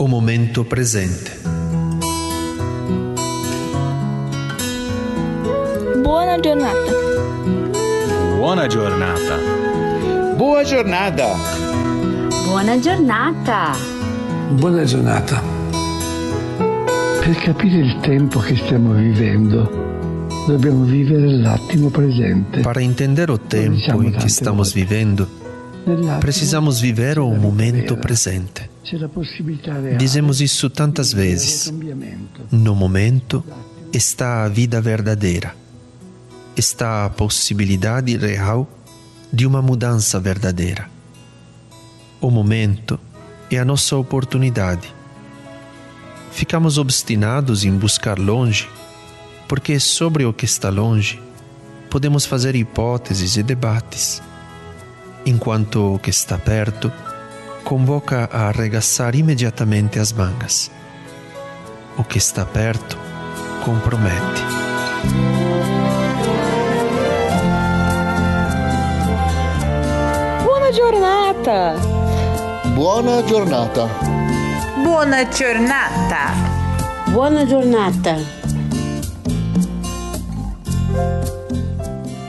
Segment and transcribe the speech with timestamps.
[0.00, 1.32] O momento presente.
[6.00, 6.92] Buona giornata.
[8.36, 9.38] Buona giornata.
[10.36, 11.34] Boa jornada.
[12.46, 13.72] Buona giornata.
[14.50, 15.42] Buona giornata.
[17.20, 19.68] Per capire il tempo che stiamo vivendo,
[20.46, 22.60] dobbiamo vivere l'attimo presente.
[22.60, 25.47] Para entender o tempo em que estamos vivendo, Nell'attimo
[26.20, 28.68] precisamos viver o momento presente.
[29.98, 31.72] Dizemos isso tantas vezes.
[32.50, 33.44] No momento
[33.92, 35.54] está a vida verdadeira.
[36.56, 38.68] Está a possibilidade real
[39.32, 40.88] de uma mudança verdadeira.
[42.20, 42.98] O momento
[43.50, 44.92] é a nossa oportunidade.
[46.32, 48.68] Ficamos obstinados em buscar longe,
[49.46, 51.20] porque sobre o que está longe
[51.88, 54.22] podemos fazer hipóteses e debates,
[55.24, 56.92] enquanto o que está perto
[57.64, 60.70] convoca a arregaçar imediatamente as mangas.
[61.96, 62.96] O que está perto
[63.64, 64.42] compromete.
[70.44, 71.74] Buona giornata.
[72.74, 73.88] Buona giornata.
[74.82, 76.32] Buona giornata.
[77.12, 78.37] Buona giornata.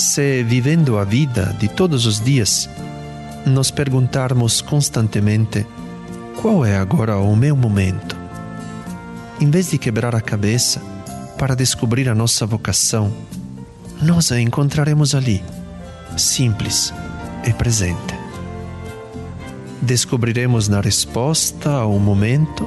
[0.00, 2.70] Se vivendo a vida de todos os dias,
[3.44, 5.66] nos perguntarmos constantemente
[6.40, 8.16] qual é agora o meu momento,
[9.38, 10.80] em vez de quebrar a cabeça
[11.38, 13.12] para descobrir a nossa vocação,
[14.00, 15.44] nós a encontraremos ali,
[16.16, 16.94] simples
[17.46, 18.14] e presente.
[19.82, 22.66] Descobriremos na resposta ao momento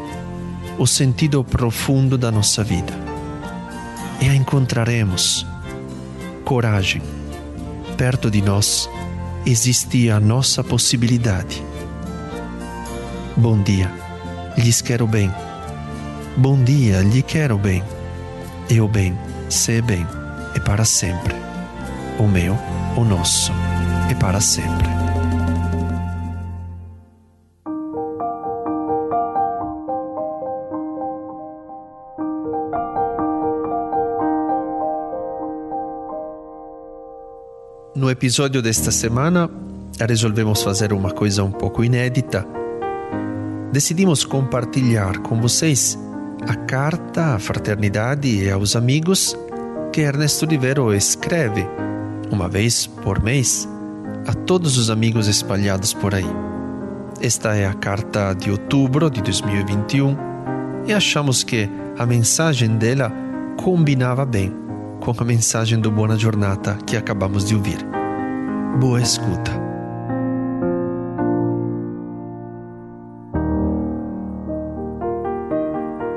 [0.77, 2.93] o sentido profundo da nossa vida
[4.21, 5.47] e a encontraremos.
[6.45, 7.01] Coragem
[7.93, 8.89] perto de nós
[9.45, 11.63] existe a nossa possibilidade.
[13.37, 13.91] Bom dia,
[14.57, 15.31] lhes quero bem.
[16.35, 17.83] Bom dia, lhe quero bem.
[18.69, 19.17] E o bem,
[19.49, 20.05] se bem,
[20.55, 21.35] é para sempre.
[22.19, 22.57] O meu,
[22.97, 23.51] o nosso,
[24.09, 24.82] é para sempre.
[38.23, 39.49] Episódio desta semana,
[39.99, 42.47] resolvemos fazer uma coisa um pouco inédita.
[43.69, 45.99] Decidimos compartilhar com vocês
[46.47, 49.37] a carta à fraternidade e aos amigos
[49.91, 51.67] que Ernesto Rivero escreve,
[52.31, 53.67] uma vez por mês,
[54.25, 56.31] a todos os amigos espalhados por aí.
[57.19, 60.15] Esta é a carta de outubro de 2021
[60.87, 61.69] e achamos que
[61.99, 63.11] a mensagem dela
[63.57, 64.55] combinava bem
[65.01, 67.85] com a mensagem do Buona Giornata que acabamos de ouvir.
[68.79, 69.51] Boa escuta.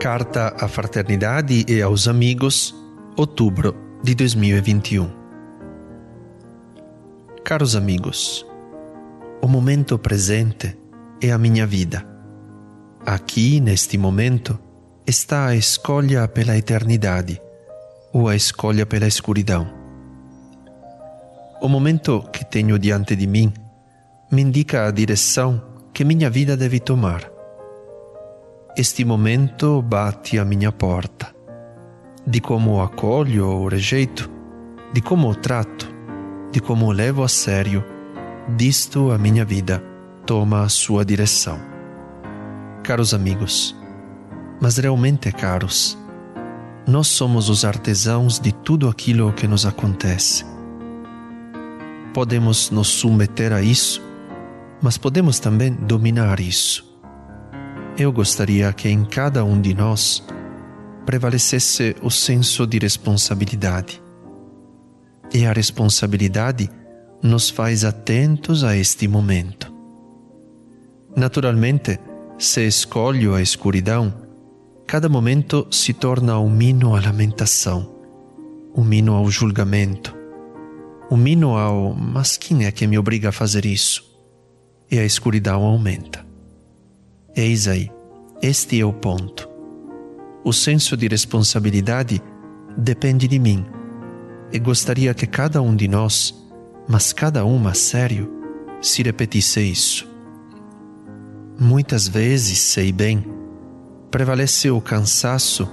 [0.01, 2.75] Carta à Fraternidade e aos Amigos,
[3.15, 5.11] outubro de 2021.
[7.45, 8.47] Caros amigos,
[9.43, 10.79] o momento presente
[11.21, 12.07] é a minha vida.
[13.05, 14.59] Aqui, neste momento,
[15.07, 17.39] está a escolha pela eternidade
[18.15, 19.76] ou a escolha pela escuridão.
[21.61, 23.53] O momento que tenho diante de mim
[24.31, 25.63] me indica a direção
[25.93, 27.31] que minha vida deve tomar.
[28.77, 31.35] Este momento bate à minha porta.
[32.27, 34.29] De como o acolho ou rejeito,
[34.93, 35.89] de como o trato,
[36.53, 37.83] de como o levo a sério,
[38.57, 39.83] disto a minha vida
[40.27, 41.59] toma a sua direção.
[42.83, 43.75] Caros amigos,
[44.61, 45.97] mas realmente caros,
[46.87, 50.56] nós somos os artesãos de tudo aquilo que nos acontece.
[52.17, 54.01] Podemos nos submeter a isso,
[54.81, 56.99] mas podemos também dominar isso.
[57.99, 60.25] Eu gostaria que em cada um de nós
[61.05, 64.03] prevalecesse o senso de responsabilidade.
[65.31, 66.71] E a responsabilidade
[67.23, 69.71] nos faz atentos a este momento.
[71.15, 72.01] Naturalmente,
[72.39, 74.11] se escolho a escuridão,
[74.87, 77.95] cada momento se torna um hino à lamentação,
[78.75, 80.16] um hino ao julgamento,
[81.15, 84.05] hino ao mas quem é que me obriga a fazer isso?
[84.91, 86.25] E a escuridão aumenta.
[87.35, 87.91] Eis aí,
[88.43, 89.49] este é o ponto.
[90.45, 92.23] O senso de responsabilidade
[92.77, 93.67] depende de mim
[94.53, 96.35] e gostaria que cada um de nós,
[96.89, 98.33] mas cada uma sério,
[98.81, 100.09] se repetisse isso.
[101.59, 103.25] Muitas vezes, sei bem,
[104.11, 105.69] prevalece o cansaço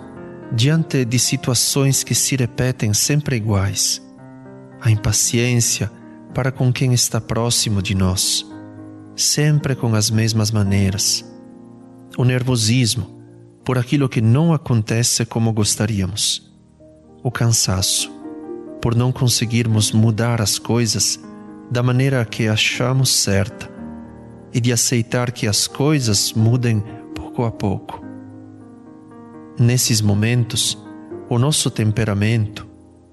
[0.52, 4.02] diante de situações que se repetem sempre iguais,
[4.84, 5.90] a impaciência
[6.36, 8.46] para com quem está próximo de nós,
[9.16, 11.24] sempre com as mesmas maneiras,
[12.18, 13.24] o nervosismo
[13.64, 16.54] por aquilo que não acontece como gostaríamos,
[17.24, 18.12] o cansaço
[18.82, 21.18] por não conseguirmos mudar as coisas
[21.72, 23.72] da maneira que achamos certa
[24.54, 26.84] e de aceitar que as coisas mudem
[27.16, 28.04] pouco a pouco.
[29.58, 30.78] Nesses momentos,
[31.30, 32.68] o nosso temperamento,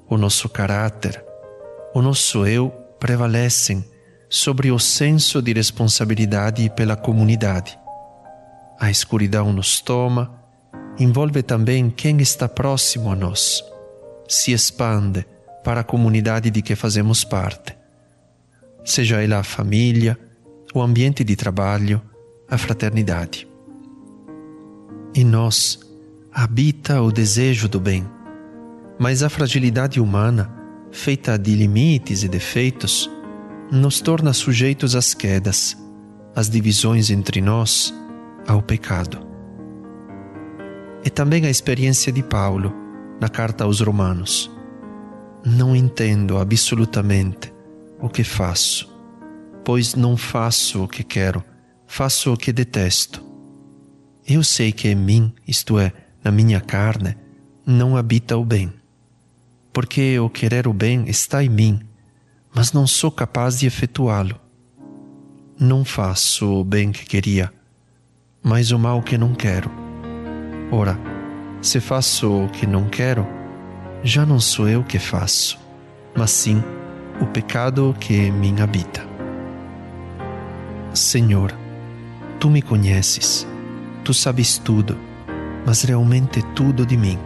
[0.09, 1.30] o nosso caráter,
[1.95, 3.85] o nosso eu prevalecem
[4.29, 7.77] sobre o senso de responsabilidade pela comunidade.
[8.79, 10.33] A escuridão nos toma,
[10.99, 13.63] envolve também quem está próximo a nós,
[14.29, 15.27] se expande
[15.65, 17.77] para a comunidade de que fazemos parte,
[18.85, 20.17] seja ela a família,
[20.73, 22.01] o ambiente de trabalho,
[22.49, 23.49] a fraternidade.
[25.15, 25.81] Em nós
[26.33, 28.07] habita o desejo do bem,
[28.99, 30.60] mas a fragilidade humana,
[30.91, 33.11] feita de limites e defeitos,
[33.71, 35.77] nos torna sujeitos às quedas,
[36.35, 37.95] às divisões entre nós,
[38.47, 39.27] ao pecado.
[41.05, 42.75] E também a experiência de Paulo
[43.21, 44.51] na carta aos Romanos.
[45.45, 47.53] Não entendo absolutamente
[48.01, 48.91] o que faço,
[49.65, 51.43] pois não faço o que quero,
[51.87, 53.25] faço o que detesto.
[54.27, 55.93] Eu sei que em mim, isto é,
[56.23, 57.17] na minha carne,
[57.67, 58.73] não habita o bem,
[59.73, 61.81] porque o querer o bem está em mim,
[62.55, 64.39] mas não sou capaz de efetuá-lo.
[65.59, 67.53] Não faço o bem que queria,
[68.43, 69.71] mas o mal que não quero.
[70.73, 70.99] Ora,
[71.61, 73.27] se faço o que não quero,
[74.03, 75.59] já não sou eu que faço,
[76.17, 76.63] mas sim
[77.21, 79.07] o pecado que em mim habita.
[80.95, 81.55] Senhor,
[82.41, 83.47] tu me conheces,
[84.03, 84.99] tu sabes tudo,
[85.67, 87.19] mas realmente tudo de mim.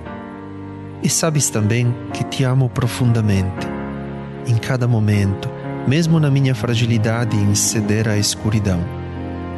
[1.05, 3.67] E sabes também que te amo profundamente,
[4.47, 5.51] em cada momento,
[5.87, 8.81] mesmo na minha fragilidade em ceder à escuridão.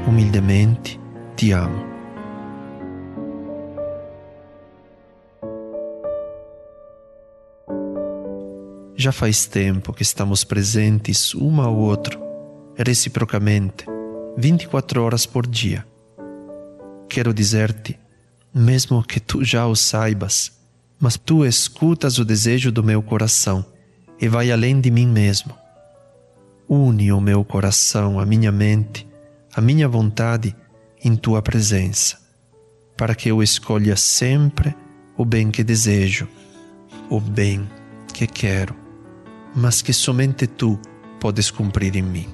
[0.09, 1.01] Humildemente
[1.37, 1.87] te amo.
[8.97, 12.21] Já faz tempo que estamos presentes um ao outro,
[12.77, 13.85] reciprocamente,
[14.37, 15.87] 24 horas por dia.
[17.09, 17.97] Quero dizer-te,
[18.53, 20.56] mesmo que tu já o saibas,
[20.99, 23.65] mas tu escutas o desejo do meu coração
[24.21, 25.55] e vai além de mim mesmo.
[26.69, 29.07] Une o meu coração, a minha mente,
[29.55, 30.55] a minha vontade
[31.05, 32.19] em tua presença,
[32.97, 34.75] para que eu escolha sempre
[35.17, 36.29] o bem que desejo,
[37.09, 37.69] o bem
[38.13, 38.87] que quero
[39.57, 40.79] mas que somente tu
[41.19, 42.29] podes cumprir em mim.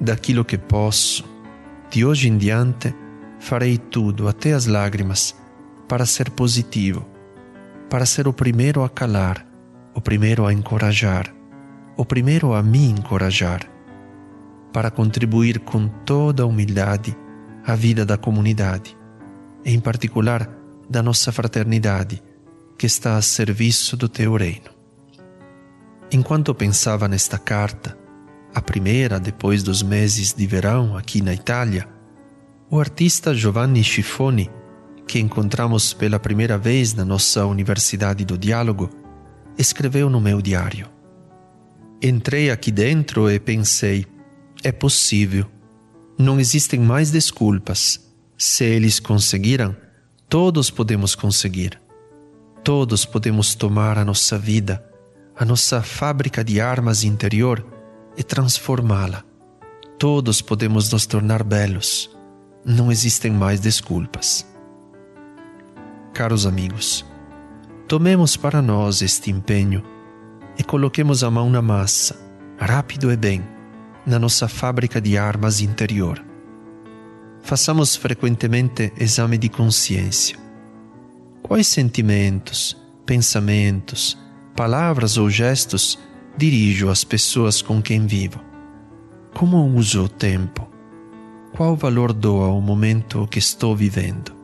[0.00, 1.24] Daquilo que posso,
[1.88, 2.92] de hoje em diante,
[3.38, 5.36] farei tudo, até as lágrimas,
[5.88, 7.08] para ser positivo,
[7.88, 9.46] para ser o primeiro a calar,
[9.94, 11.34] o primeiro a encorajar,
[11.96, 13.62] o primeiro a me encorajar,
[14.72, 17.16] para contribuir com toda a humildade
[17.66, 18.96] à vida da comunidade,
[19.64, 20.48] e em particular
[20.88, 22.22] da nossa fraternidade,
[22.76, 24.70] que está a serviço do teu reino.
[26.12, 27.98] Enquanto pensava nesta carta,
[28.54, 31.88] a primeira depois dos meses de verão aqui na Itália,
[32.70, 34.50] o artista Giovanni Schifoni,
[35.08, 38.90] que encontramos pela primeira vez na nossa Universidade do Diálogo,
[39.58, 40.86] escreveu no meu diário.
[42.00, 44.06] Entrei aqui dentro e pensei:
[44.62, 45.46] é possível.
[46.16, 47.98] Não existem mais desculpas.
[48.36, 49.74] Se eles conseguiram,
[50.28, 51.80] todos podemos conseguir.
[52.62, 54.84] Todos podemos tomar a nossa vida
[55.38, 57.64] a nossa fábrica de armas interior
[58.16, 59.22] e transformá-la.
[59.96, 62.10] Todos podemos nos tornar belos.
[62.64, 64.44] Não existem mais desculpas.
[66.18, 67.06] Caros amigos,
[67.86, 69.84] tomemos para nós este empenho
[70.58, 72.18] e coloquemos a mão na massa,
[72.58, 73.40] rápido e bem,
[74.04, 76.20] na nossa fábrica de armas interior.
[77.40, 80.36] Façamos frequentemente exame de consciência.
[81.40, 84.18] Quais sentimentos, pensamentos,
[84.56, 86.00] palavras ou gestos
[86.36, 88.40] dirijo às pessoas com quem vivo?
[89.36, 90.68] Como uso o tempo?
[91.56, 94.37] Qual valor dou ao momento que estou vivendo?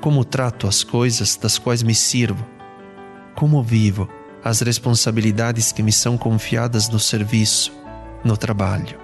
[0.00, 2.46] Como trato as coisas das quais me sirvo?
[3.34, 4.08] Como vivo
[4.44, 7.72] as responsabilidades que me são confiadas no serviço,
[8.24, 8.98] no trabalho?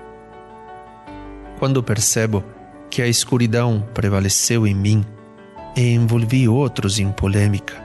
[1.58, 2.44] Quando percebo
[2.90, 5.04] que a escuridão prevaleceu em mim
[5.76, 7.82] e envolvi outros em polêmica,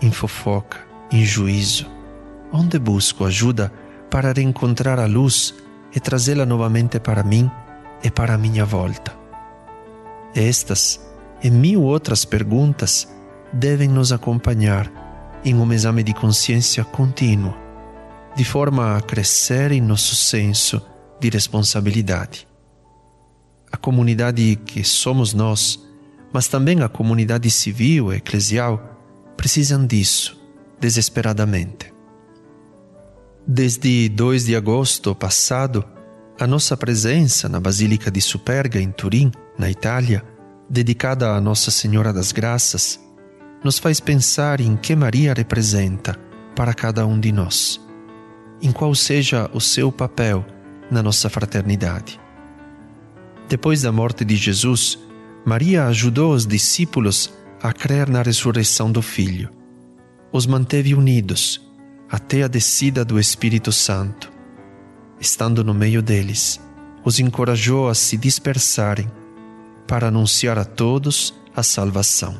[0.00, 0.78] em fofoca,
[1.10, 1.86] em juízo,
[2.52, 3.72] onde busco ajuda
[4.10, 5.54] para reencontrar a luz
[5.94, 7.50] e trazê-la novamente para mim
[8.02, 9.12] e para a minha volta.
[10.34, 11.00] Estas
[11.42, 13.08] e mil outras perguntas
[13.52, 14.90] devem nos acompanhar
[15.44, 17.54] em um exame de consciência contínuo,
[18.36, 20.82] de forma a crescer em nosso senso
[21.20, 22.46] de responsabilidade.
[23.70, 25.78] a comunidade que somos nós,
[26.32, 28.80] mas também a comunidade civil e eclesial,
[29.36, 30.38] precisam disso
[30.80, 31.92] desesperadamente.
[33.46, 35.84] Desde 2 de agosto passado,
[36.38, 40.22] a nossa presença na Basílica di Superga, em Turim, na Itália,
[40.68, 43.00] dedicada a Nossa Senhora das Graças,
[43.64, 46.14] nos faz pensar em que Maria representa
[46.54, 47.80] para cada um de nós,
[48.60, 50.44] em qual seja o seu papel
[50.90, 52.20] na nossa fraternidade.
[53.48, 54.98] Depois da morte de Jesus,
[55.44, 57.32] Maria ajudou os discípulos
[57.62, 59.50] a crer na ressurreição do Filho.
[60.30, 61.66] Os manteve unidos
[62.10, 64.30] até a descida do Espírito Santo.
[65.20, 66.60] Estando no meio deles,
[67.04, 69.10] os encorajou a se dispersarem
[69.88, 72.38] para anunciar a todos a salvação.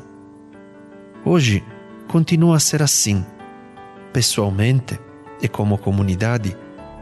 [1.25, 1.63] Hoje
[2.07, 3.25] continua a ser assim.
[4.13, 4.99] Pessoalmente
[5.41, 6.55] e como comunidade,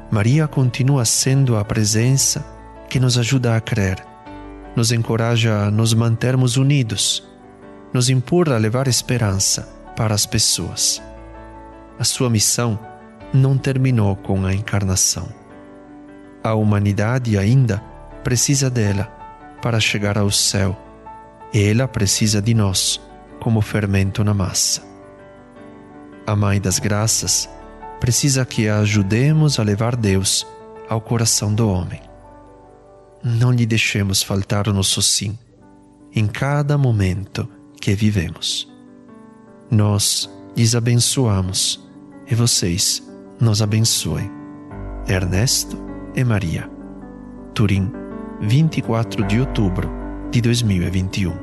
[0.09, 2.45] Maria continua sendo a presença
[2.89, 4.03] que nos ajuda a crer,
[4.73, 7.27] nos encoraja a nos mantermos unidos,
[7.93, 11.01] nos empurra a levar esperança para as pessoas.
[11.99, 12.79] A sua missão
[13.33, 15.27] não terminou com a encarnação.
[16.41, 17.83] A humanidade ainda
[18.23, 19.16] precisa dela
[19.61, 20.77] para chegar ao céu,
[21.53, 23.01] ela precisa de nós
[23.39, 24.81] como fermento na massa.
[26.25, 27.49] A Mãe das Graças
[27.99, 30.45] precisa que a ajudemos a levar Deus
[30.89, 32.01] ao coração do homem.
[33.23, 35.37] Não lhe deixemos faltar o nosso sim
[36.13, 37.47] em cada momento
[37.81, 38.71] que vivemos.
[39.69, 41.85] Nós lhes abençoamos
[42.29, 43.03] e vocês
[43.39, 44.29] nos abençoem.
[45.07, 45.77] Ernesto
[46.15, 46.69] e Maria.
[47.53, 47.91] Turim,
[48.39, 49.89] 24 de outubro
[50.29, 51.33] de 2021.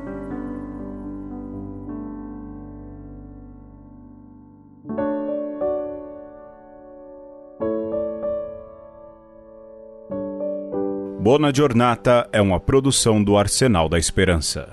[11.18, 14.68] Bona Giornata é uma produção do Arsenal da Esperança.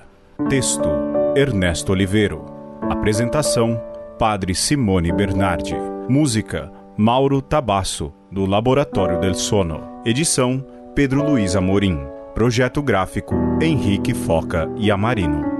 [0.48, 0.88] Texto:
[1.34, 2.44] Ernesto Oliveiro.
[2.88, 3.82] Apresentação:
[4.16, 5.74] Padre Simone Bernardi.
[6.08, 10.00] Música: Mauro Tabasso, do Laboratório del Sono.
[10.04, 10.64] Edição:
[10.94, 12.11] Pedro Luiz Amorim.
[12.34, 15.51] Projeto gráfico: Henrique Foca e Amarino.